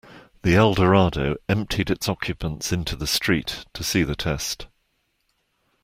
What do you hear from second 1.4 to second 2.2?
emptied its